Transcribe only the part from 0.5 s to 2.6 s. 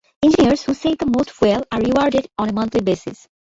who save the most fuel are rewarded on a